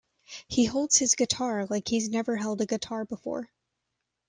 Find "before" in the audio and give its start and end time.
3.05-3.51